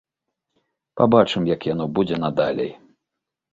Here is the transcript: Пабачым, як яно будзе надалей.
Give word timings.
Пабачым, 1.01 1.43
як 1.53 1.69
яно 1.73 1.85
будзе 2.01 2.21
надалей. 2.25 2.75